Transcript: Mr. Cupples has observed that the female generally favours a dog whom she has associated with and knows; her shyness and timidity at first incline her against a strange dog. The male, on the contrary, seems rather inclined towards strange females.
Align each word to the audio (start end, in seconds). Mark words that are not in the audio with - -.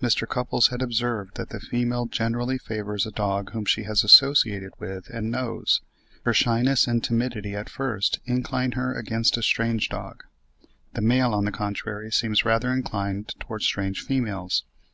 Mr. 0.00 0.26
Cupples 0.26 0.68
has 0.68 0.80
observed 0.80 1.36
that 1.36 1.50
the 1.50 1.60
female 1.60 2.06
generally 2.06 2.56
favours 2.56 3.04
a 3.04 3.10
dog 3.10 3.50
whom 3.50 3.66
she 3.66 3.82
has 3.82 4.02
associated 4.02 4.72
with 4.78 5.08
and 5.10 5.30
knows; 5.30 5.82
her 6.24 6.32
shyness 6.32 6.86
and 6.86 7.04
timidity 7.04 7.54
at 7.54 7.68
first 7.68 8.18
incline 8.24 8.72
her 8.72 8.94
against 8.94 9.36
a 9.36 9.42
strange 9.42 9.90
dog. 9.90 10.24
The 10.94 11.02
male, 11.02 11.34
on 11.34 11.44
the 11.44 11.52
contrary, 11.52 12.10
seems 12.10 12.46
rather 12.46 12.72
inclined 12.72 13.34
towards 13.40 13.66
strange 13.66 14.00
females. 14.00 14.64